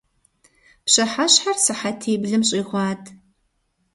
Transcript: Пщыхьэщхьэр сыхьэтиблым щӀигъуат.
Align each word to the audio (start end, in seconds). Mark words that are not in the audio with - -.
Пщыхьэщхьэр 0.85 1.57
сыхьэтиблым 1.63 2.43
щӀигъуат. 2.47 3.03